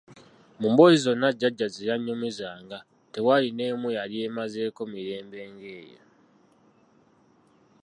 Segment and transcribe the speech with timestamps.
[0.59, 2.77] Mu mboozi zonna Jjajja ze yannyumizanga
[3.13, 6.01] tewaali n'emu yali emmazeeko mirembe ng'eyo!